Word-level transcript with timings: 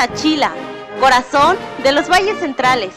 Sachila, 0.00 0.54
corazón 0.98 1.58
de 1.82 1.92
los 1.92 2.08
valles 2.08 2.38
centrales. 2.40 2.94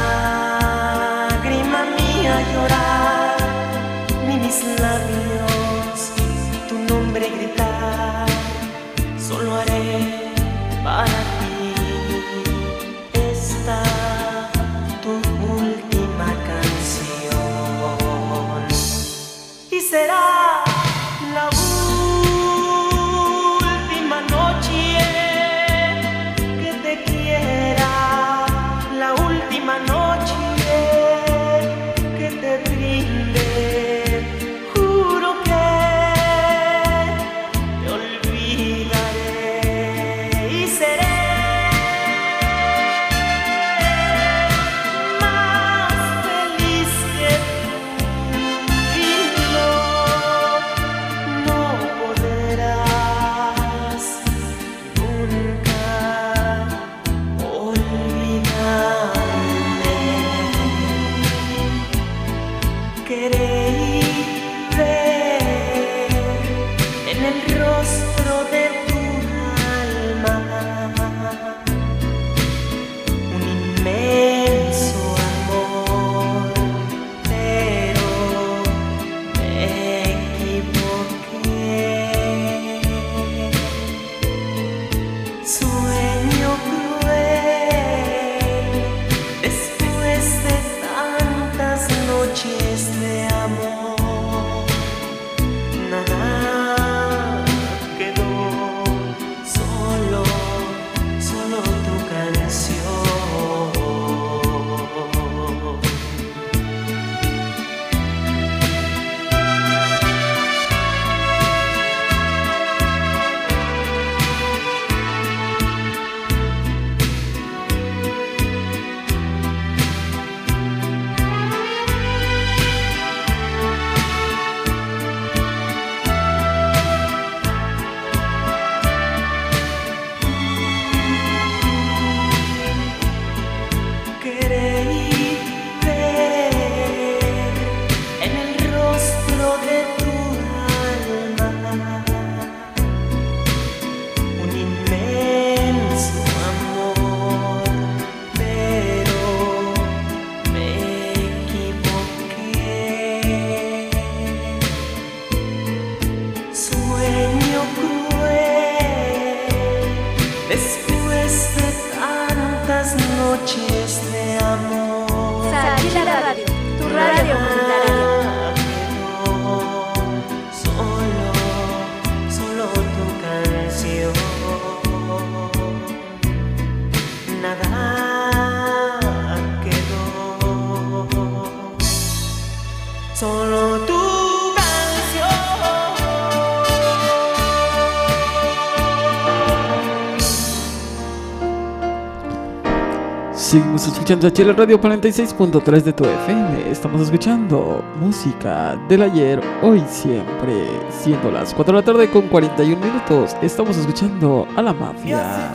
Seguimos 193.47 193.87
escuchando 193.87 194.27
Sachila 194.27 194.51
Radio 194.51 194.77
46.3 194.77 195.81
de 195.81 195.93
tu 195.93 196.03
FM. 196.03 196.69
Estamos 196.69 196.99
escuchando 196.99 197.81
música 197.97 198.75
del 198.89 199.03
ayer, 199.03 199.41
hoy 199.63 199.81
siempre. 199.89 200.67
Siendo 200.89 201.31
las 201.31 201.53
4 201.53 201.73
de 201.73 201.79
la 201.79 201.85
tarde 201.85 202.11
con 202.11 202.23
41 202.23 202.85
minutos, 202.85 203.37
estamos 203.41 203.77
escuchando 203.77 204.45
a 204.57 204.61
la 204.61 204.73
mafia 204.73 205.53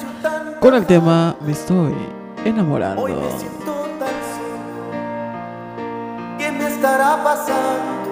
con 0.59 0.75
el 0.75 0.87
tema 0.87 1.37
Me 1.43 1.53
estoy 1.53 1.93
enamorando. 2.47 3.03
Hoy 3.03 3.13
me 3.13 3.39
siento 3.39 3.87
tan. 3.99 4.09
¿Qué 6.39 6.51
me 6.51 6.69
estará 6.69 7.23
pasando? 7.23 8.09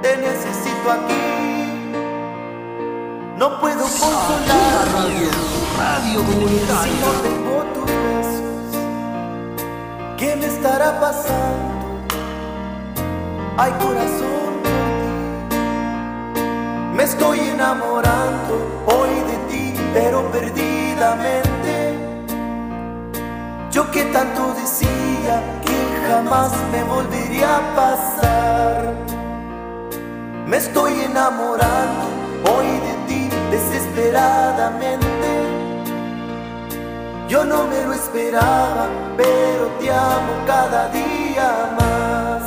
Te 0.00 0.16
necesito 0.16 0.90
aquí. 0.90 1.12
No 3.36 3.60
puedo 3.60 3.82
consolar. 3.82 4.86
Radio 5.76 6.24
comunitaria. 6.24 6.82
Si 6.82 7.00
no 7.00 7.10
tengo 7.22 7.56
besos, 7.86 7.95
estará 10.24 10.98
pasando? 10.98 12.00
Ay 13.58 13.70
corazón 13.72 14.62
por 14.62 14.72
ti, 14.98 15.10
me 16.94 17.04
estoy 17.04 17.40
enamorando 17.40 18.54
hoy 18.86 19.10
de 19.30 19.36
ti, 19.50 19.74
pero 19.92 20.22
perdidamente. 20.30 21.98
Yo 23.70 23.90
que 23.90 24.04
tanto 24.04 24.54
decía 24.54 25.42
que 25.64 25.76
jamás 26.08 26.52
me 26.72 26.82
volvería 26.84 27.56
a 27.56 27.74
pasar, 27.76 28.94
me 30.46 30.56
estoy 30.56 31.00
enamorando 31.00 32.06
hoy 32.50 32.66
de 32.66 32.94
ti 33.06 33.28
desesperadamente. 33.50 35.55
Yo 37.28 37.44
no 37.44 37.66
me 37.66 37.84
lo 37.84 37.92
esperaba, 37.92 38.86
pero 39.16 39.66
te 39.80 39.90
amo 39.90 40.32
cada 40.46 40.88
día 40.90 41.74
más. 41.76 42.42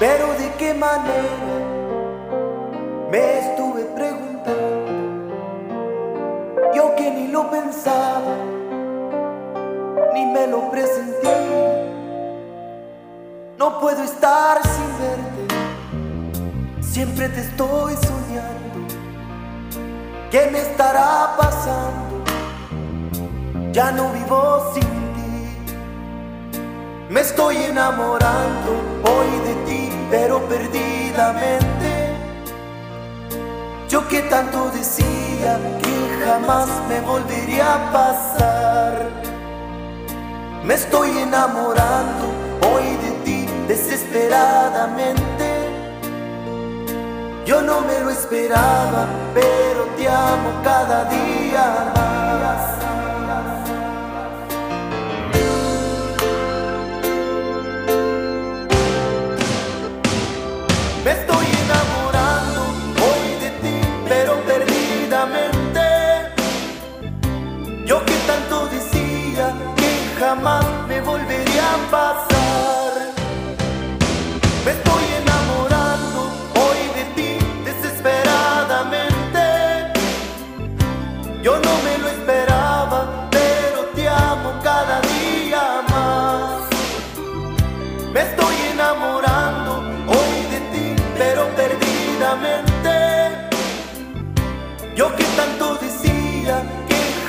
Pero 0.00 0.32
de 0.34 0.52
qué 0.58 0.74
manera 0.74 1.54
me 3.12 3.38
estuve 3.38 3.84
preguntando. 3.94 5.32
Yo 6.74 6.96
que 6.96 7.08
ni 7.12 7.28
lo 7.28 7.48
pensaba, 7.52 8.34
ni 10.12 10.26
me 10.26 10.48
lo 10.48 10.68
presentí. 10.72 11.28
No 13.56 13.78
puedo 13.78 14.02
estar 14.02 14.60
sin 14.62 14.98
verte, 14.98 15.54
siempre 16.82 17.28
te 17.28 17.42
estoy 17.42 17.94
soñando. 17.94 18.64
¿Qué 20.32 20.48
me 20.50 20.58
estará 20.58 21.36
pasando? 21.38 22.13
Ya 23.74 23.90
no 23.90 24.10
vivo 24.12 24.72
sin 24.72 24.82
ti. 25.14 25.32
Me 27.10 27.20
estoy 27.20 27.56
enamorando 27.56 28.70
hoy 29.02 29.30
de 29.48 29.54
ti, 29.66 29.90
pero 30.12 30.38
perdidamente. 30.48 32.14
Yo 33.88 34.06
que 34.06 34.20
tanto 34.22 34.70
decía 34.70 35.58
que 35.82 36.24
jamás 36.24 36.68
me 36.88 37.00
volvería 37.00 37.74
a 37.74 37.92
pasar. 37.92 39.10
Me 40.64 40.74
estoy 40.74 41.10
enamorando 41.18 42.26
hoy 42.70 42.96
de 43.04 43.10
ti 43.24 43.46
desesperadamente. 43.66 45.48
Yo 47.44 47.60
no 47.60 47.80
me 47.80 47.98
lo 48.00 48.10
esperaba, 48.10 49.06
pero 49.34 49.84
te 49.96 50.08
amo 50.08 50.50
cada 50.62 51.04
día 51.06 51.93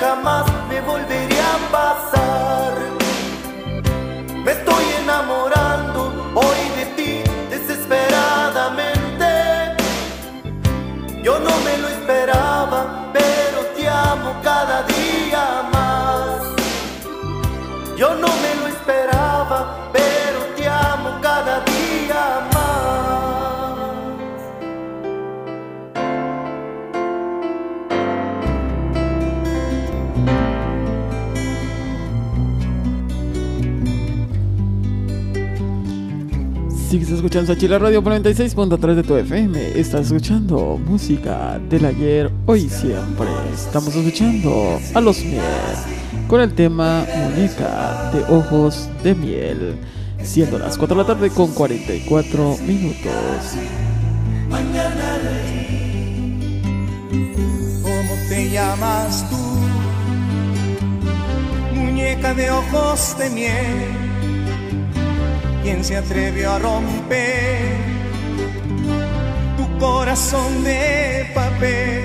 jamás 0.06 0.46
me 0.70 0.80
volvería 0.82 1.48
a 1.56 1.60
pasar. 1.78 2.74
Me 4.46 4.52
estoy 4.52 4.86
enamorando 5.04 6.00
hoy 6.42 6.62
de 6.78 6.86
ti 6.98 7.12
desesperadamente. 7.50 9.32
Yo 11.24 11.34
no 11.48 11.54
me 11.66 11.74
lo 11.82 11.88
esperaba, 11.98 12.80
pero 13.14 13.60
te 13.76 13.84
amo 13.90 14.30
cada 14.44 14.78
día 14.84 15.44
más. 15.76 16.42
Yo 17.98 18.10
no 18.24 18.30
me 18.44 18.52
lo 18.60 18.68
esperaba, 18.68 19.58
pero 19.92 20.40
te 20.56 20.64
amo 20.68 21.10
cada 21.22 21.54
día 21.62 21.65
Sigues 36.90 37.10
escuchando 37.10 37.52
a 37.52 37.58
Chile 37.58 37.80
Radio 37.80 38.04
por 38.04 38.14
96.3 38.14 38.94
de 38.94 39.04
tu 39.04 39.16
FM. 39.16 39.80
Estás 39.80 40.06
escuchando 40.06 40.80
música 40.86 41.60
del 41.68 41.84
ayer, 41.84 42.32
hoy 42.46 42.66
y 42.66 42.70
siempre. 42.70 43.28
Estamos 43.52 43.96
escuchando 43.96 44.80
a 44.94 45.02
los 45.02 45.26
miel 45.26 45.42
con 46.28 46.42
el 46.42 46.54
tema 46.54 47.04
Muñeca 47.18 48.12
de 48.14 48.24
Ojos 48.32 48.88
de 49.04 49.16
Miel. 49.16 49.78
Siendo 50.22 50.60
las 50.60 50.78
4 50.78 50.96
de 50.96 51.02
la 51.02 51.08
tarde 51.08 51.30
con 51.32 51.52
44 51.54 52.58
minutos. 52.68 53.12
¿Cómo 57.82 58.16
te 58.30 58.50
llamas 58.52 59.26
tú? 59.32 59.38
Muñeca 61.74 62.36
de 62.36 62.52
ojos 62.52 63.18
de 63.18 63.30
miel. 63.32 64.05
¿Quién 65.66 65.84
se 65.84 65.98
atrevió 65.98 66.52
a 66.52 66.60
romper 66.60 67.76
tu 69.58 69.80
corazón 69.80 70.64
de 70.64 71.26
papel? 71.34 72.04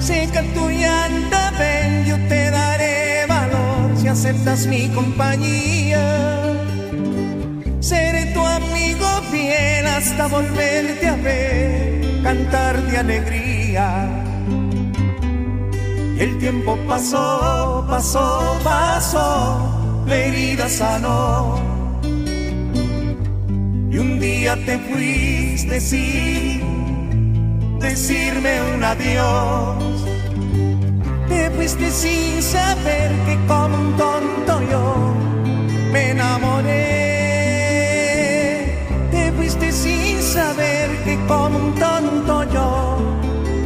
Seca 0.00 0.42
tu 0.52 0.68
llanta, 0.68 1.52
ven, 1.56 2.06
yo 2.06 2.16
te 2.26 2.50
daré 2.50 3.24
valor 3.28 3.96
si 3.96 4.08
aceptas 4.08 4.66
mi 4.66 4.88
compañía. 4.88 6.42
Seré 7.78 8.32
tu 8.34 8.44
amigo 8.44 9.06
fiel 9.30 9.86
hasta 9.86 10.26
volverte 10.26 11.06
a 11.06 11.14
ver, 11.14 12.20
cantar 12.24 12.82
de 12.82 12.98
alegría. 12.98 14.24
El 16.18 16.36
tiempo 16.40 16.76
pasó, 16.88 17.86
pasó, 17.88 18.58
pasó, 18.64 20.02
la 20.04 20.16
herida 20.16 20.68
sanó. 20.68 21.77
Y 23.90 23.98
un 23.98 24.20
día 24.20 24.54
te 24.66 24.78
fuiste 24.78 25.80
sin 25.80 26.60
decirme 27.80 28.60
un 28.74 28.84
adiós. 28.84 30.04
Te 31.28 31.50
fuiste 31.50 31.90
sin 31.90 32.42
saber 32.42 33.10
que 33.26 33.38
como 33.46 33.78
un 33.78 33.96
tonto 33.96 34.60
yo 34.70 35.14
me 35.92 36.10
enamoré. 36.10 36.76
Te 39.10 39.32
fuiste 39.32 39.72
sin 39.72 40.20
saber 40.20 40.90
que 41.04 41.18
como 41.26 41.58
un 41.58 41.74
tonto 41.74 42.44
yo 42.52 42.98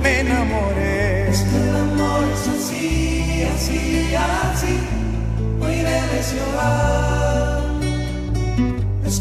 me 0.02 0.20
enamoré. 0.20 1.30
Es 1.30 1.42
que 1.42 1.56
el 1.56 1.76
amor 1.76 2.24
es 2.32 2.48
así, 2.48 3.44
así, 3.54 4.14
así. 4.14 5.02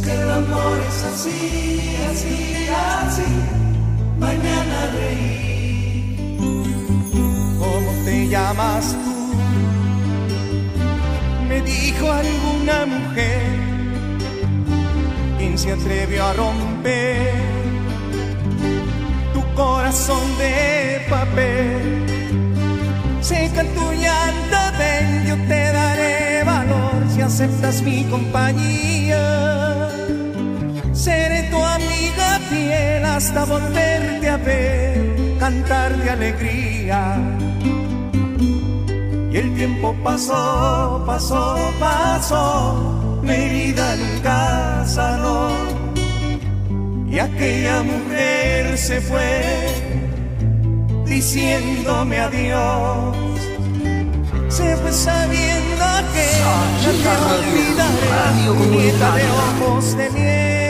Que 0.04 0.12
el 0.12 0.32
amor 0.32 0.78
es 0.88 1.04
así, 1.04 1.96
así, 2.12 2.68
así. 3.06 3.30
Mañana 4.20 4.78
reír. 4.94 6.18
¿Cómo 7.60 7.92
te 8.06 8.28
llamas 8.28 8.96
tú? 9.04 9.12
Me 11.48 11.62
dijo 11.62 12.12
alguna 12.12 12.86
mujer. 12.86 13.72
¿Quién 15.38 15.58
se 15.58 15.72
atrevió 15.72 16.26
a 16.26 16.34
romper 16.34 17.34
tu 19.34 19.42
corazón 19.54 20.38
de 20.38 21.06
papel? 21.10 22.02
Seca 23.22 23.64
tu 23.64 23.92
llanta, 23.92 24.74
ven, 24.80 25.26
yo 25.28 25.36
te 25.48 25.72
daré 25.72 26.44
valor 26.44 27.06
si 27.14 27.22
aceptas 27.22 27.82
mi 27.84 28.04
compañía. 28.06 29.71
Seré 31.02 31.50
tu 31.50 31.58
amiga 31.58 32.40
fiel 32.48 33.04
hasta 33.04 33.44
volverte 33.46 34.30
a 34.30 34.38
ver, 34.38 35.16
cantar 35.40 35.98
de 35.98 36.10
alegría. 36.12 37.18
Y 39.32 39.36
el 39.36 39.56
tiempo 39.56 39.96
pasó, 40.04 41.04
pasó, 41.08 41.58
pasó, 41.80 43.20
mi 43.24 43.50
vida 43.50 43.96
nunca 43.96 44.86
sanó. 44.86 45.50
Y 47.10 47.18
aquella 47.18 47.82
mujer 47.82 48.78
se 48.78 49.02
fue 49.02 49.42
diciéndome 51.08 52.20
adiós. 52.20 53.18
Se 54.50 54.76
fue 54.78 54.92
sabiendo 54.92 55.86
que 56.14 56.28
te 57.02 57.14
olvidaré, 57.34 58.70
nieta 58.70 59.16
de 59.16 59.24
ojos 59.32 59.98
de 59.98 60.10
miel. 60.12 60.61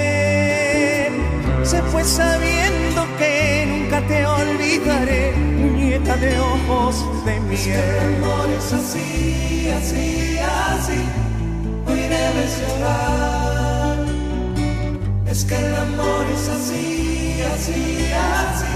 Se 1.72 1.82
fue 1.84 2.04
sabiendo 2.04 3.08
que 3.18 3.66
nunca 3.66 4.06
te 4.06 4.26
olvidaré, 4.26 5.34
nieta 5.38 6.18
de 6.18 6.38
ojos 6.38 6.96
de 7.24 7.40
miel. 7.40 7.70
el 7.70 8.00
amor 8.14 8.50
es 8.58 8.74
así, 8.74 9.70
así, 9.78 10.38
así, 10.38 11.00
hoy 11.88 12.02
debes 12.18 12.52
llorar. 12.60 14.06
Es 15.26 15.46
que 15.46 15.56
el 15.56 15.76
amor 15.76 16.26
es 16.36 16.50
así, 16.50 17.40
así, 17.54 18.12
así, 18.42 18.74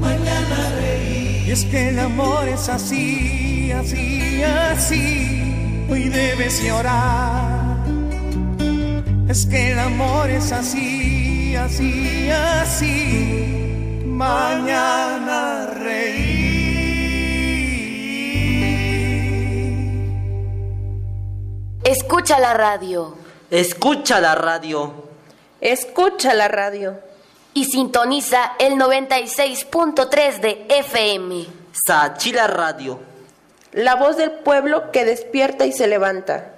mañana 0.00 0.56
reír. 0.80 1.48
Y 1.48 1.50
es 1.50 1.64
que 1.64 1.88
el 1.88 1.98
amor 1.98 2.48
es 2.48 2.68
así, 2.68 3.72
así, 3.72 4.44
así, 4.44 5.86
hoy 5.90 6.08
debes 6.08 6.62
llorar. 6.62 7.84
Es 9.28 9.44
que 9.44 9.72
el 9.72 9.78
amor 9.80 10.30
es 10.30 10.52
así, 10.52 11.15
así, 11.56 12.30
así, 12.30 14.02
mañana 14.06 15.66
reír. 15.66 16.36
Escucha 21.84 22.38
la 22.38 22.54
radio 22.54 23.14
Escucha 23.50 24.20
la 24.20 24.34
radio. 24.34 24.92
Escucha 25.60 26.34
la 26.34 26.48
radio. 26.48 26.98
y 27.54 27.64
sintoniza 27.64 28.52
el 28.58 28.74
96.3 28.74 30.40
de 30.40 30.66
FM. 30.68 31.46
Sachila 31.86 32.46
Radio. 32.48 32.98
La 33.72 33.94
voz 33.94 34.16
del 34.16 34.30
pueblo 34.30 34.90
que 34.90 35.04
despierta 35.04 35.64
y 35.64 35.72
se 35.72 35.86
levanta. 35.86 36.52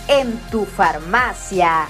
en 0.07 0.39
tu 0.53 0.67
farmacia. 0.67 1.89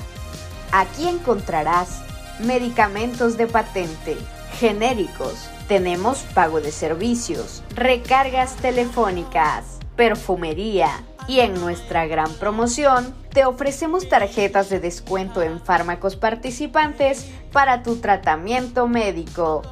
Aquí 0.73 1.07
encontrarás 1.07 2.01
medicamentos 2.41 3.37
de 3.37 3.47
patente, 3.47 4.17
genéricos. 4.59 5.49
Tenemos 5.69 6.19
pago 6.35 6.61
de 6.61 6.73
servicios, 6.73 7.63
recargas 7.75 8.57
telefónicas, 8.57 9.79
perfumería 9.97 10.91
y 11.27 11.41
en 11.41 11.55
nuestra 11.55 12.07
gran 12.07 12.33
promoción 12.35 13.15
te 13.33 13.45
ofrecemos 13.45 14.09
tarjetas 14.09 14.69
de 14.71 14.79
descuento 14.79 15.43
en 15.43 15.61
fármacos 15.61 16.17
participantes 16.17 17.27
para 17.53 17.83
tu 17.83 17.97
tratamiento 17.97 18.87
médico. 18.87 19.63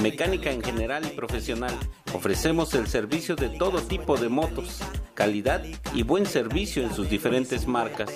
Mecánica 0.00 0.50
en 0.50 0.62
general 0.62 1.04
y 1.06 1.16
profesional. 1.16 1.74
Ofrecemos 2.14 2.74
el 2.74 2.86
servicio 2.86 3.36
de 3.36 3.50
todo 3.50 3.82
tipo 3.82 4.16
de 4.16 4.28
motos, 4.28 4.78
calidad 5.14 5.62
y 5.92 6.02
buen 6.02 6.26
servicio 6.26 6.82
en 6.82 6.94
sus 6.94 7.08
diferentes 7.10 7.66
marcas. 7.66 8.10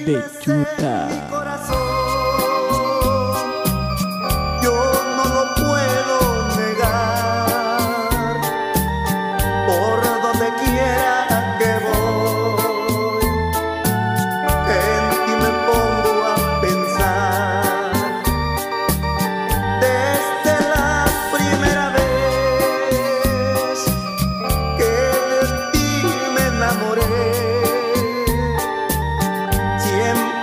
de 0.06 0.18
Utah. 0.48 1.41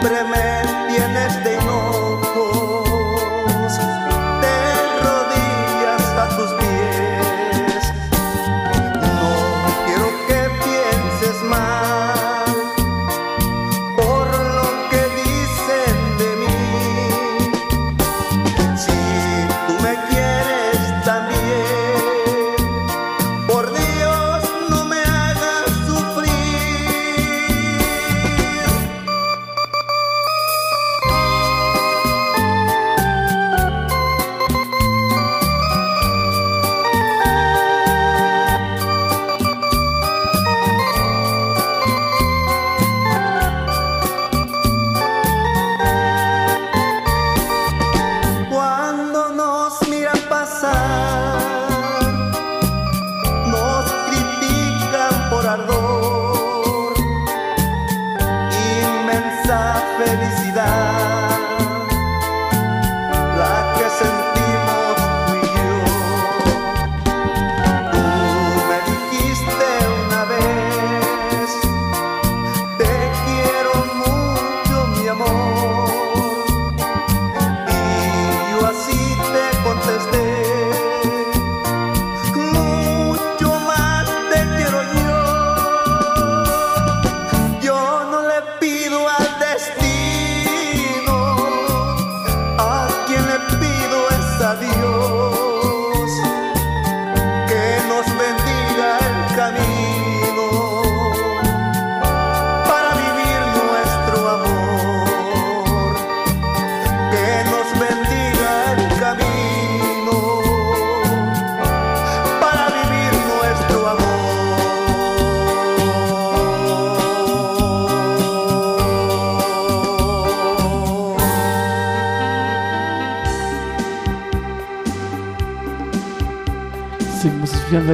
siempre 0.01 0.38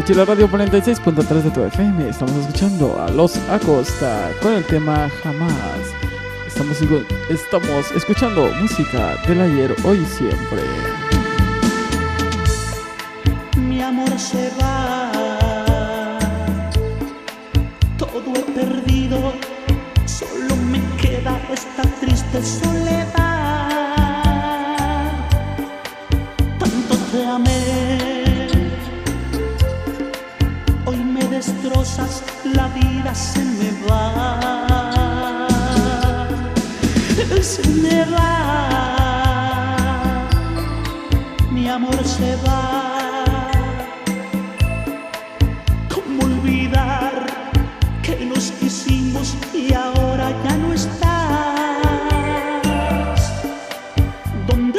Mochila 0.04 0.26
Radio 0.26 0.50
46.3 0.50 1.42
de 1.44 1.50
tu 1.50 1.62
FM. 1.62 2.10
Estamos 2.10 2.36
escuchando 2.36 3.00
a 3.00 3.08
Los 3.08 3.38
Acosta 3.48 4.30
con 4.42 4.52
el 4.52 4.62
tema 4.62 5.08
Jamás. 5.22 5.80
Estamos, 6.46 6.78
estamos 7.30 7.90
escuchando 7.92 8.52
música 8.60 9.16
del 9.26 9.40
ayer, 9.40 9.74
hoy 9.82 10.00
y 10.00 10.04
siempre. 10.04 11.03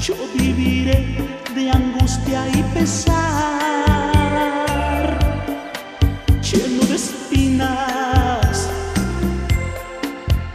yo 0.00 0.14
viviré 0.34 1.18
de 1.54 1.70
angustia 1.70 2.48
y 2.48 2.62
pesar, 2.74 3.18
lleno 6.40 6.82
de 6.86 6.94
espinas, 6.94 8.70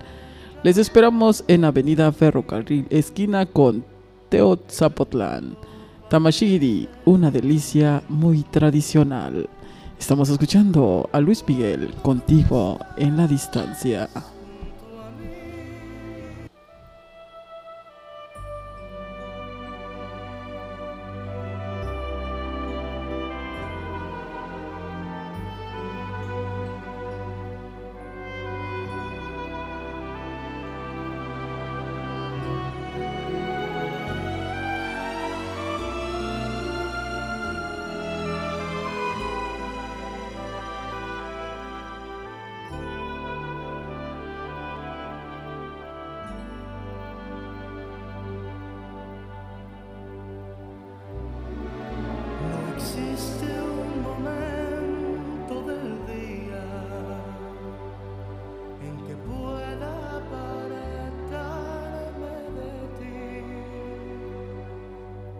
Les 0.63 0.77
esperamos 0.77 1.43
en 1.49 1.65
Avenida 1.65 2.13
Ferrocarril, 2.13 2.87
esquina 2.91 3.47
con 3.47 3.83
Teotzapotlán. 4.29 5.57
Tamashiri, 6.09 6.89
una 7.05 7.31
delicia 7.31 8.03
muy 8.09 8.43
tradicional. 8.43 9.47
Estamos 10.01 10.31
escuchando 10.31 11.07
a 11.13 11.21
Luis 11.21 11.45
Miguel 11.47 11.93
contigo 12.01 12.79
en 12.97 13.19
la 13.19 13.27
distancia. 13.27 14.09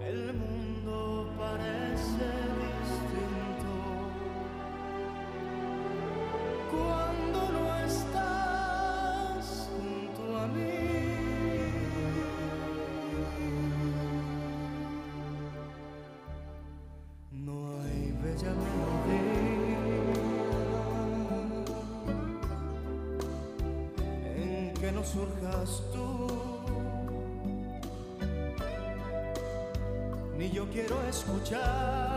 El 0.09 0.33
mundo 0.33 0.58
yo 30.59 30.67
quiero 30.73 31.01
escucharla 31.09 32.08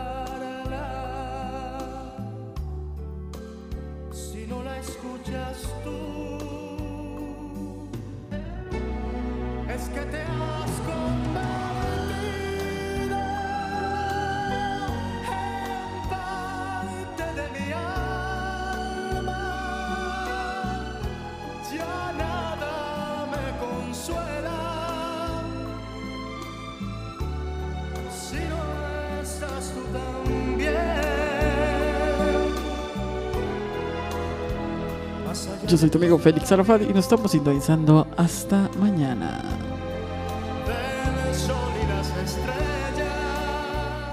Yo 35.72 35.78
soy 35.78 35.90
tu 35.90 35.98
amigo 36.00 36.20
Félix 36.20 36.52
Arafat 36.52 36.82
y 36.82 36.88
nos 36.88 37.06
estamos 37.06 37.32
sintonizando 37.32 38.06
hasta 38.18 38.70
mañana. 38.78 39.42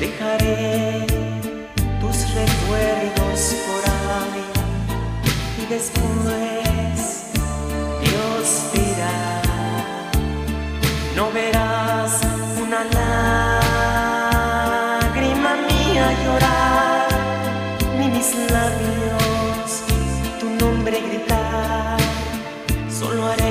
Dejaré 0.00 1.06
tus 2.00 2.16
recuerdos 2.34 3.40
por 3.66 3.82
ahí 4.00 4.48
y 5.62 5.64
después 5.74 6.96
Dios 8.02 8.46
dirá. 8.74 9.20
No 11.14 11.24
verás 11.32 12.12
una 12.62 12.80
lágrima 15.10 15.52
mía 15.68 16.06
llorar, 16.24 17.08
ni 17.98 18.06
mis 18.08 18.30
labios 18.50 19.68
tu 20.40 20.46
nombre 20.64 20.96
gritar. 21.00 22.00
Solo 23.00 23.20
haré 23.28 23.49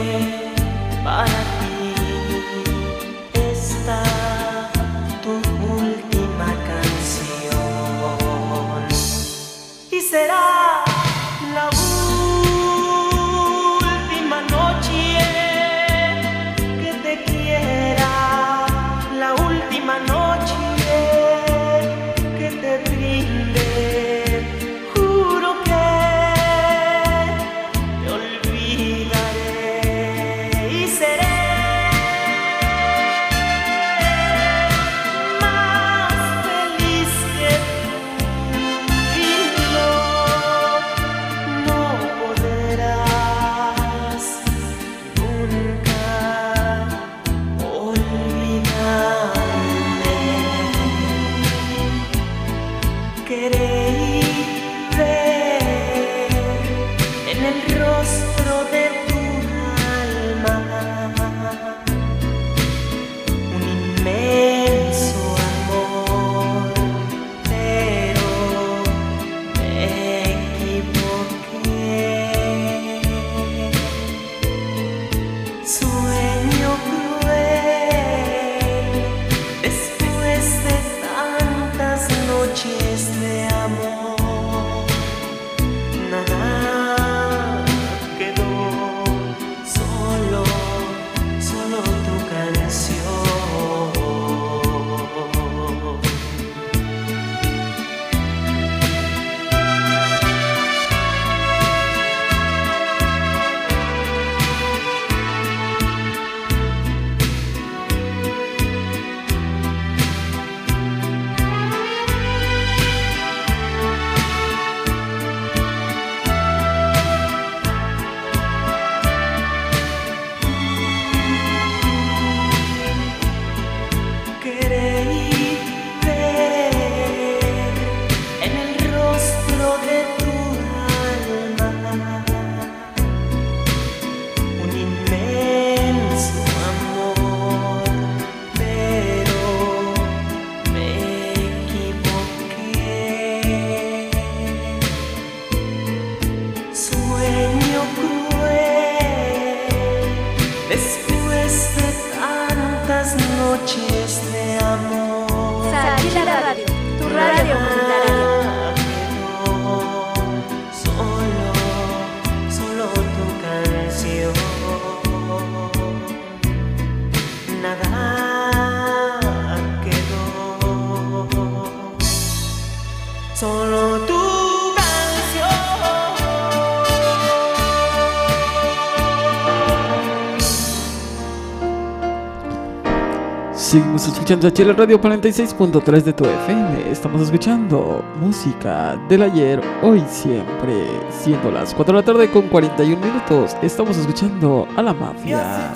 Seguimos 183.59 184.07
escuchando 184.07 184.47
aquí 184.47 184.63
la 184.63 184.71
radio 184.71 185.01
46.3 185.01 186.01
de 186.03 186.13
tu 186.13 186.23
FM. 186.23 186.89
Estamos 186.89 187.23
escuchando 187.23 188.01
música 188.15 188.95
del 189.09 189.23
ayer, 189.23 189.61
hoy 189.83 190.01
siempre. 190.09 190.87
Siendo 191.11 191.51
las 191.51 191.73
4 191.73 191.93
de 191.93 191.99
la 191.99 192.05
tarde 192.05 192.31
con 192.31 192.47
41 192.47 193.05
minutos, 193.05 193.57
estamos 193.61 193.97
escuchando 193.97 194.65
a 194.77 194.81
la 194.81 194.93
mafia. 194.93 195.73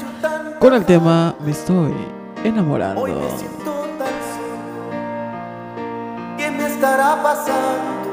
Con 0.59 0.73
el 0.73 0.85
tema 0.85 1.35
Me 1.43 1.51
estoy 1.51 1.93
enamorando. 2.45 3.03
¿Qué 6.37 6.51
me 6.51 6.65
estará 6.65 7.21
pasando? 7.21 8.07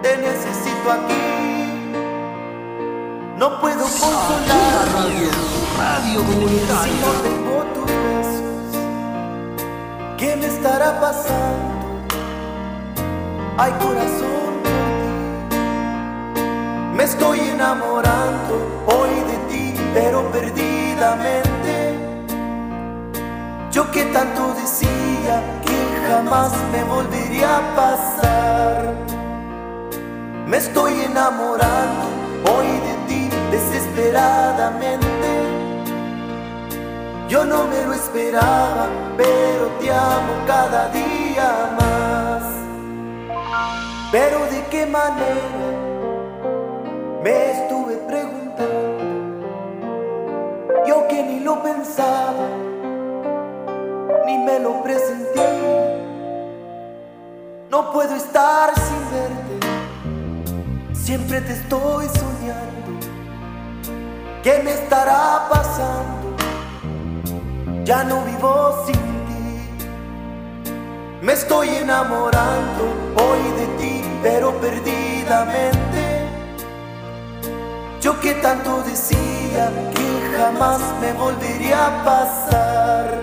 Te 0.00 0.16
necesito 0.16 0.90
aquí. 0.90 1.57
No 3.38 3.60
puedo 3.60 3.84
consolar. 3.84 4.88
Radio, 4.94 5.30
radio 5.78 6.24
comunitaria. 6.24 6.82
Si 6.82 6.90
no 6.90 7.12
tengo 7.22 7.62
tus 7.72 7.86
besos, 7.86 8.82
¿qué 10.18 10.34
me 10.34 10.46
estará 10.46 11.00
pasando? 11.00 11.78
Ay, 13.56 13.72
corazón. 13.80 14.52
Me 16.96 17.04
estoy 17.04 17.38
enamorando 17.38 18.54
hoy 18.86 19.14
de 19.30 19.36
ti, 19.48 19.74
pero 19.94 20.28
perdidamente. 20.32 21.94
Yo 23.70 23.88
que 23.92 24.02
tanto 24.06 24.52
decía 24.54 25.44
que 25.64 26.08
jamás 26.08 26.50
me 26.72 26.82
volvería 26.82 27.58
a 27.58 27.76
pasar. 27.76 28.94
Me 30.44 30.56
estoy 30.56 31.02
enamorando 31.02 32.18
hoy 32.50 32.66
de 32.66 32.94
ti 33.06 33.27
desesperadamente. 33.50 35.08
Yo 37.28 37.44
no 37.44 37.66
me 37.66 37.84
lo 37.84 37.92
esperaba, 37.92 38.88
pero 39.16 39.66
te 39.80 39.90
amo 39.90 40.32
cada 40.46 40.88
día 40.88 41.76
más. 41.78 42.42
Pero 44.10 44.38
de 44.46 44.64
qué 44.70 44.86
manera 44.86 45.68
me 47.22 47.50
estuve 47.50 47.96
preguntando. 48.08 48.38
Yo 50.86 51.06
que 51.08 51.22
ni 51.22 51.40
lo 51.40 51.62
pensaba, 51.62 52.48
ni 54.24 54.38
me 54.38 54.58
lo 54.60 54.82
presentí. 54.82 55.40
No 57.70 57.92
puedo 57.92 58.16
estar 58.16 58.72
sin 58.74 59.10
verte, 59.12 59.66
siempre 60.94 61.42
te 61.42 61.52
estoy 61.52 62.06
soñando. 62.06 62.87
¿Qué 64.48 64.58
me 64.60 64.72
estará 64.72 65.46
pasando? 65.50 66.34
Ya 67.84 68.02
no 68.02 68.24
vivo 68.24 68.82
sin 68.86 68.94
ti. 69.26 69.44
Me 71.20 71.34
estoy 71.34 71.68
enamorando 71.68 72.82
hoy 73.24 73.42
de 73.60 73.66
ti, 73.76 74.02
pero 74.22 74.58
perdidamente. 74.58 76.02
Yo 78.00 78.18
que 78.20 78.32
tanto 78.36 78.82
decía 78.84 79.70
que 79.94 80.38
jamás 80.38 80.80
me 81.02 81.12
volvería 81.12 81.86
a 81.88 82.04
pasar. 82.04 83.20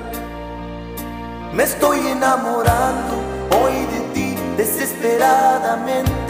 Me 1.53 1.63
estoy 1.63 2.05
enamorando 2.05 3.15
hoy 3.63 3.73
de 3.93 3.99
ti 4.13 4.35
desesperadamente. 4.57 6.24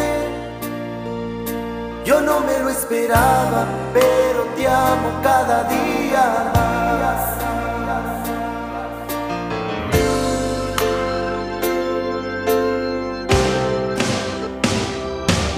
Yo 2.06 2.22
no 2.22 2.39
me 2.41 2.60
lo 2.60 2.70
esperaba, 2.70 3.65
pero 3.91 4.44
te 4.56 4.68
amo 4.68 5.10
cada 5.24 5.63
día 5.63 6.52
más. 6.54 7.22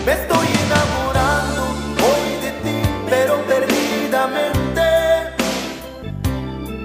Me 0.06 0.14
estoy 0.14 0.48
enamorando 0.68 1.64
hoy 2.08 2.26
de 2.42 2.52
ti, 2.64 2.82
pero 3.10 3.34
perdidamente. 3.46 4.88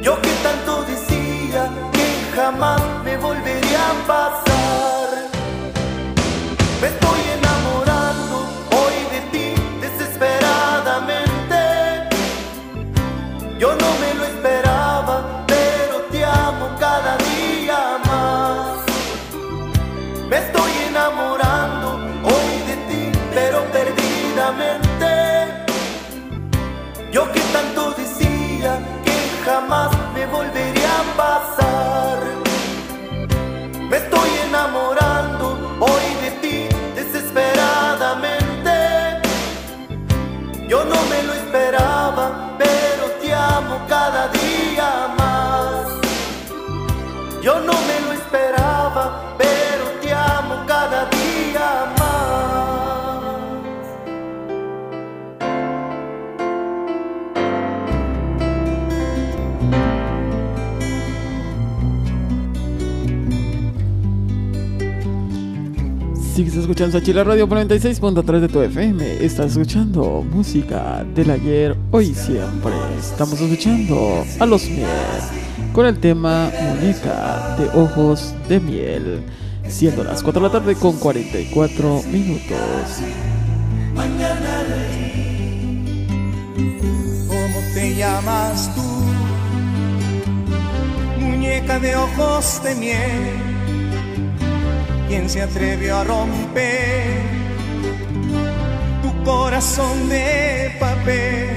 Yo 0.03 0.20
que 0.20 0.31
tanto 0.42 0.83
decía 0.83 1.70
que 1.92 2.07
jamás 2.35 2.83
me 3.05 3.16
volvería 3.16 3.90
a 3.90 4.07
pasar. 4.09 5.09
Me 6.81 6.88
estoy 6.88 7.21
Yo 47.42 47.59
no 47.59 47.72
me 47.72 48.00
lo 48.07 48.12
esperaba, 48.12 49.35
pero 49.37 49.85
te 50.00 50.12
amo 50.12 50.64
cada 50.64 51.11
día 51.11 51.92
más. 51.98 52.22
Sigues 66.33 66.55
escuchando 66.55 66.96
aquí 66.96 67.12
la 67.12 67.24
radio 67.24 67.48
96.3 67.48 68.38
de 68.38 68.46
tu 68.48 68.62
FM. 68.62 69.24
Estás 69.24 69.50
escuchando 69.50 70.24
música 70.31 71.05
del 71.12 71.31
ayer, 71.33 71.76
hoy 71.90 72.11
y 72.11 72.14
siempre. 72.14 72.72
Estamos 73.00 73.40
escuchando 73.40 74.24
a 74.38 74.46
los 74.46 74.62
miel 74.68 74.87
con 75.72 75.87
el 75.87 75.98
tema 75.98 76.50
Muñeca 76.61 77.56
de 77.58 77.68
Ojos 77.70 78.35
de 78.48 78.61
Miel. 78.61 79.24
Siendo 79.68 80.04
las 80.04 80.22
4 80.22 80.40
de 80.40 80.48
la 80.48 80.52
tarde 80.52 80.74
con 80.74 80.98
44 80.98 82.02
minutos. 82.11 82.58
¿Cómo 87.28 87.61
te 87.74 87.94
llamas 87.94 88.70
tú? 88.74 88.82
Muñeca 91.20 91.78
de 91.78 91.96
ojos 91.96 92.62
de 92.62 92.74
miel. 92.74 92.98
¿Quién 95.08 95.30
se 95.30 95.42
atrevió 95.42 95.96
a 95.98 96.04
romper 96.04 97.22
tu 99.02 99.24
corazón 99.24 100.08
de 100.08 100.76
papel? 100.78 101.48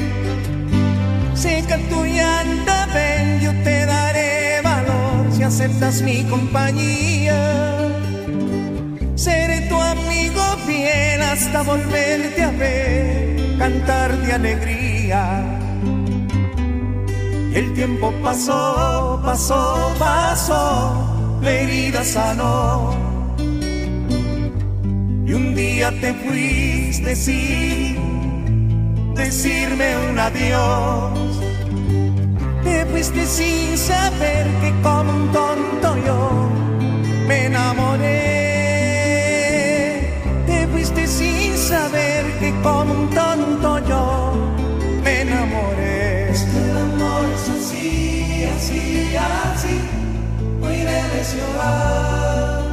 Seca 1.33 1.77
tu 1.89 2.05
llanto, 2.05 2.71
ven, 2.93 3.39
yo 3.41 3.51
te 3.63 3.74
aceptas 5.45 6.01
mi 6.01 6.23
compañía. 6.23 7.37
Seré 9.15 9.61
tu 9.69 9.79
amigo 9.79 10.43
fiel 10.65 11.21
hasta 11.21 11.61
volverte 11.61 12.43
a 12.43 12.51
ver, 12.51 13.57
cantar 13.57 14.17
de 14.17 14.33
alegría. 14.33 15.43
El 17.53 17.73
tiempo 17.73 18.11
pasó, 18.21 19.21
pasó, 19.23 19.93
pasó, 19.97 21.39
la 21.41 21.51
herida 21.51 22.03
sanó. 22.03 22.93
Y 25.25 25.33
un 25.33 25.55
día 25.55 25.91
te 26.01 26.13
fuiste 26.13 27.15
sin 27.15 27.95
decirme 29.15 29.95
un 30.09 30.19
adiós. 30.19 31.34
Te 32.65 32.85
fuiste 32.87 33.25
sin 33.27 33.77
saber 33.77 34.47
que 34.61 34.73
como 34.81 35.11
un 35.11 35.31
tonto 35.31 35.95
yo 36.05 36.49
me 37.27 37.45
enamoré. 37.45 38.11
Te 40.47 40.67
fuiste 40.71 41.07
sin 41.07 41.55
saber 41.55 42.25
que 42.39 42.51
como 42.63 42.91
un 42.91 43.09
tonto 43.11 43.79
yo 43.87 44.33
me 45.03 45.21
enamoré. 45.21 46.31
Es 46.31 46.41
que 46.43 46.57
el 46.57 46.77
amor 46.77 47.25
es 47.35 47.49
así, 47.57 48.45
así, 48.55 49.15
así. 49.15 49.77
Hoy 50.63 50.77
debes 50.77 51.35
llorar. 51.37 52.63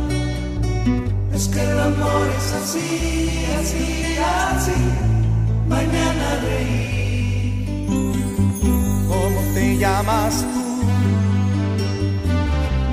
Es 1.34 1.44
que 1.48 1.60
el 1.60 1.78
amor 1.80 2.26
es 2.38 2.48
así, 2.60 2.88
así, 3.60 3.86
así. 4.56 4.78
Mañana 5.68 6.26
reír. 6.44 6.91
¿Cómo 9.82 9.90
te 9.90 9.96
llamas 9.96 10.44
tú? 10.54 10.62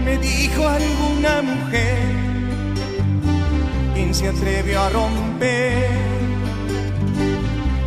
Me 0.04 0.18
dijo 0.18 0.68
alguna 0.68 1.42
mujer. 1.44 2.00
¿Quién 3.94 4.14
se 4.16 4.30
atrevió 4.30 4.82
a 4.82 4.90
romper 4.90 5.88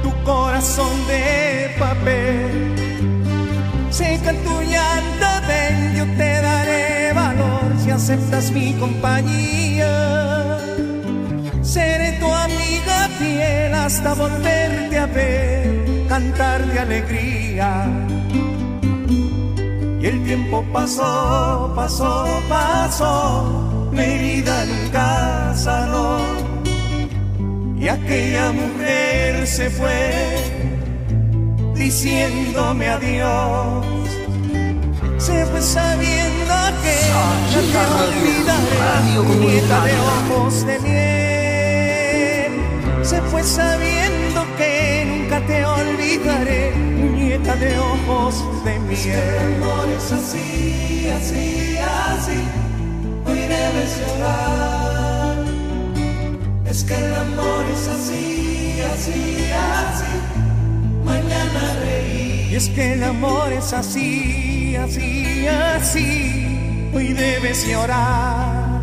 tu 0.05 0.12
corazón 0.22 1.07
de 1.09 1.74
papel? 1.80 2.74
Seca 3.90 4.32
tu 4.32 4.62
llanto, 4.62 5.26
ven, 5.48 5.96
yo 5.96 6.05
te 6.16 6.40
daré 6.40 7.12
valor 7.12 7.74
si 7.82 7.90
aceptas 7.90 8.53
mi 8.53 8.74
compañía. 8.74 10.59
Seré 11.61 12.12
tu 12.20 12.32
amiga 12.32 13.09
fiel 13.18 13.74
hasta 13.74 14.14
volverte 14.14 14.96
a 14.98 15.07
ver, 15.07 16.07
cantar 16.09 16.64
de 16.66 16.78
alegría. 16.78 17.88
Y 20.03 20.07
el 20.07 20.24
tiempo 20.24 20.64
pasó, 20.72 21.72
pasó, 21.76 22.26
pasó, 22.48 23.88
mi 23.92 24.18
vida 24.18 24.64
nunca 24.64 25.55
sanó. 25.55 26.18
Y 27.78 27.86
aquella 27.86 28.50
mujer 28.50 29.46
se 29.46 29.70
fue 29.70 30.12
diciéndome 31.76 32.88
adiós. 32.88 33.86
Se 35.18 35.46
fue 35.46 35.62
sabiendo 35.62 36.55
que 36.82 36.96
nunca 37.55 37.80
te 37.86 37.94
olvidaré, 38.03 39.38
nieta 39.38 39.84
de 39.84 39.92
ojos 40.00 40.66
de 40.66 40.78
miel. 40.80 42.53
Se 43.05 43.20
fue 43.30 43.44
sabiendo 43.44 44.44
que 44.59 45.05
nunca 45.07 45.40
te 45.46 45.64
olvidaré, 45.64 46.91
nieta 47.32 47.56
de 47.56 47.78
ojos 47.78 48.44
de 48.64 48.78
miel. 48.78 48.92
Es 48.92 49.06
que 49.06 49.12
el 49.14 49.38
amor 49.38 49.88
es 49.96 50.12
así, 50.12 51.08
así, 51.16 51.78
así, 51.78 52.38
hoy 53.26 53.40
debes 53.56 53.90
llorar. 54.00 55.36
Es 56.66 56.84
que 56.84 56.94
el 56.94 57.14
amor 57.14 57.64
es 57.74 57.88
así, 57.88 58.80
así, 58.92 59.50
así 59.80 60.12
mañana 61.04 61.62
reír. 61.84 62.52
Y 62.52 62.56
es 62.56 62.68
que 62.68 62.92
el 62.92 63.02
amor 63.02 63.52
es 63.52 63.72
así, 63.72 64.76
así, 64.76 65.46
así, 65.46 66.90
hoy 66.94 67.12
debes 67.14 67.66
llorar. 67.66 68.82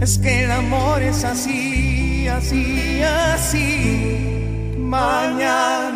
Es 0.00 0.18
que 0.18 0.44
el 0.44 0.50
amor 0.50 1.02
es 1.02 1.24
así, 1.24 2.26
así, 2.28 3.02
así, 3.02 4.74
mañana 4.78 5.89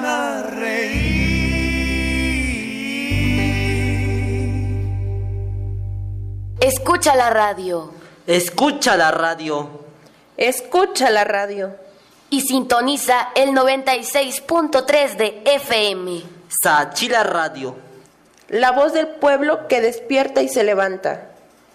Escucha 6.65 7.15
la 7.15 7.29
radio. 7.29 7.93
Escucha 8.27 8.97
la 8.97 9.11
radio. 9.11 9.69
Escucha 10.39 11.11
la 11.11 11.23
radio. 11.23 11.77
Y 12.31 12.41
sintoniza 12.41 13.29
el 13.35 13.51
96.3 13.51 15.17
de 15.17 15.43
FM. 15.45 16.23
Sachila 16.49 17.23
Radio. 17.23 17.77
La 18.49 18.73
voz 18.73 18.95
del 18.95 19.09
pueblo 19.09 19.69
que 19.69 19.83
despierta 19.83 20.41
y 20.41 20.49
se 20.49 20.65
levanta. 20.65 21.33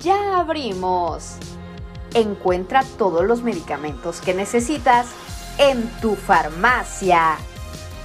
Ya 0.00 0.38
abrimos. 0.38 1.36
Encuentra 2.14 2.84
todos 2.96 3.24
los 3.24 3.42
medicamentos 3.42 4.20
que 4.20 4.32
necesitas 4.32 5.08
en 5.58 5.88
tu 6.00 6.14
farmacia. 6.14 7.36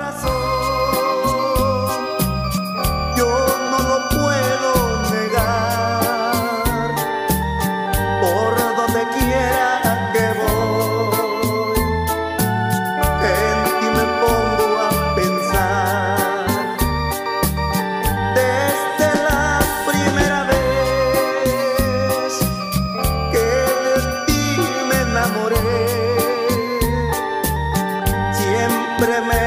para 28.97 29.21
mim. 29.21 29.46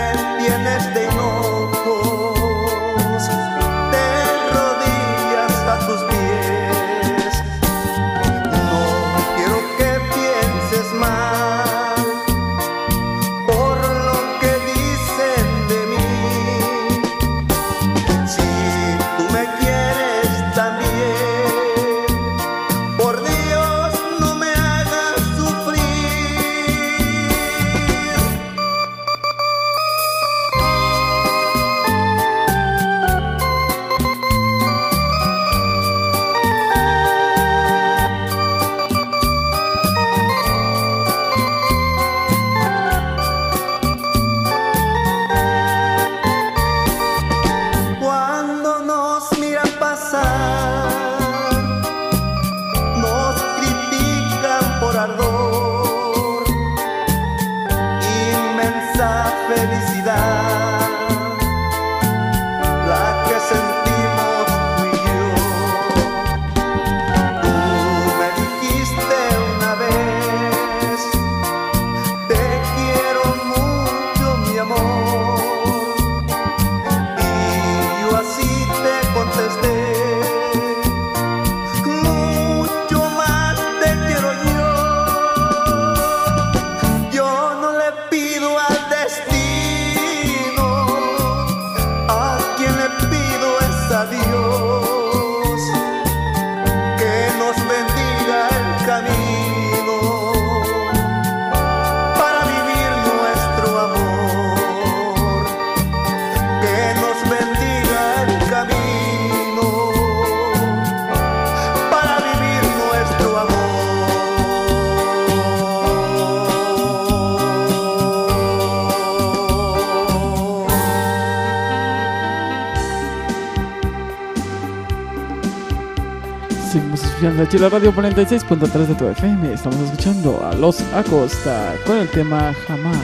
la 127.41 127.49
Chila 127.49 127.70
Radio 127.70 127.91
46.3 127.95 128.86
de 128.86 128.95
tu 128.95 129.07
FM. 129.07 129.55
Estamos 129.55 129.80
escuchando 129.80 130.45
a 130.45 130.55
Los 130.55 130.82
Acosta 130.93 131.74
con 131.86 131.97
el 131.97 132.07
tema 132.11 132.53
Jamás. 132.66 132.99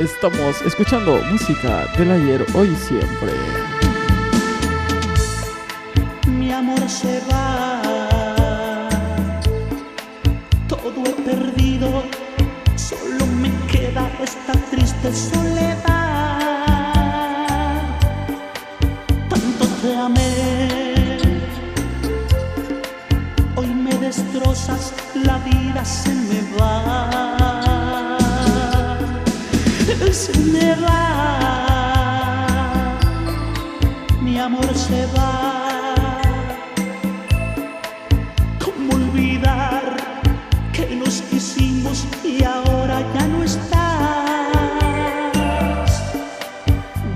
Estamos, 0.00 0.62
escuchando 0.62 1.16
música 1.30 1.86
del 1.96 2.10
ayer, 2.10 2.44
hoy, 2.54 2.70
y 2.70 2.74
siempre. 2.74 3.75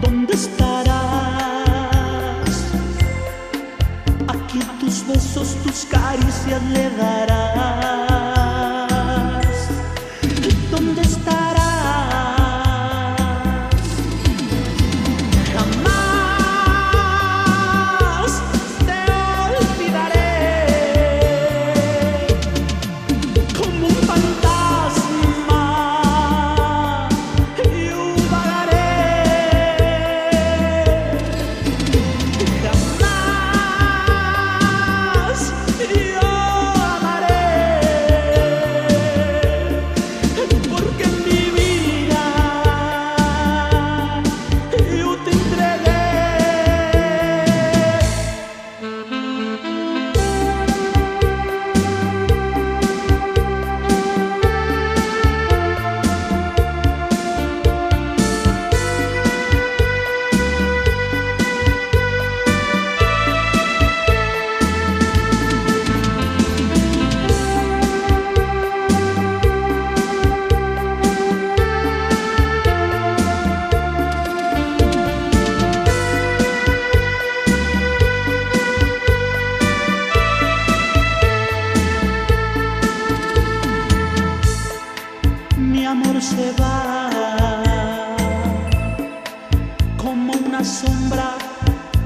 ¿Dónde 0.01 0.35
estarás? 0.35 0.91
Aquí 4.29 4.61
tus 4.81 5.07
besos, 5.07 5.57
tus 5.63 5.87
caricias 5.87 6.63
le 6.73 6.91
darás. 6.97 7.70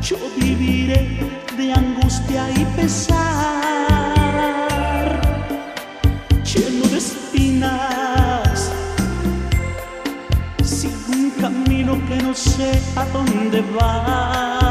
yo 0.05 0.19
viviré 0.37 1.19
de 1.57 1.73
angustia 1.73 2.51
y 2.51 2.65
pesar, 2.77 3.17
lleno 6.45 6.87
de 6.89 6.99
espinas, 6.99 8.71
sin 10.63 10.93
un 11.09 11.31
camino 11.41 11.99
que 12.07 12.17
no 12.17 12.35
sé 12.35 12.79
a 12.97 13.07
dónde 13.07 13.63
va. 13.81 14.64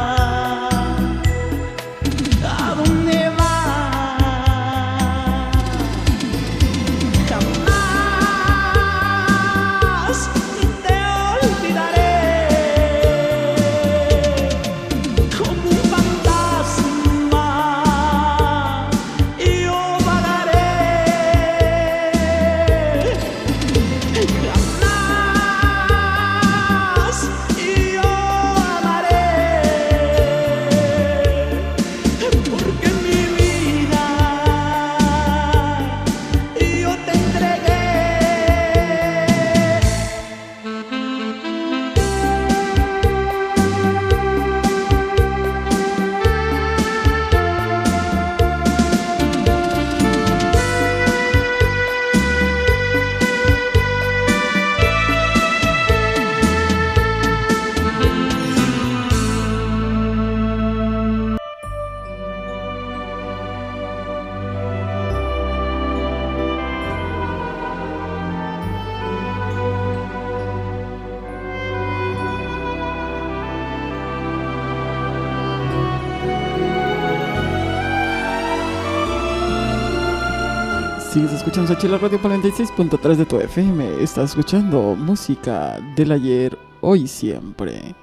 Sigues 81.14 81.32
escuchando 81.32 81.72
Sachila 81.72 81.96
Radio 81.98 82.20
46.3 82.20 83.14
de 83.14 83.24
tu 83.24 83.38
FM. 83.38 84.02
Estás 84.02 84.30
escuchando 84.30 84.96
música 84.96 85.78
del 85.94 86.10
ayer, 86.10 86.58
hoy 86.80 87.06
siempre. 87.06 87.94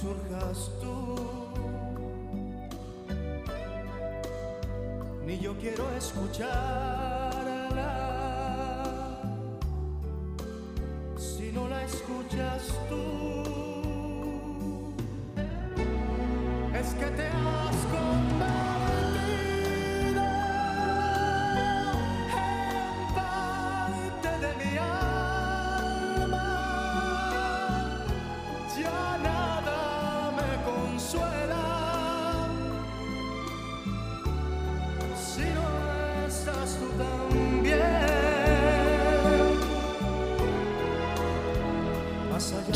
Surjas 0.00 0.70
tú, 0.80 1.16
ni 5.26 5.38
yo 5.40 5.58
quiero 5.58 5.90
escucharla 5.96 7.48
si 11.16 11.50
no 11.52 11.68
la 11.68 11.84
escuchas 11.84 12.62
tú. 12.88 13.42
Es 16.80 16.94
que 16.94 17.06
te 17.18 17.47